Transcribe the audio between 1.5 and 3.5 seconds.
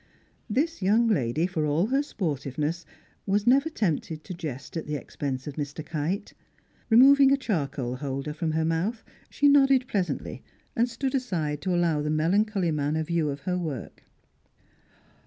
all her sportiveness, was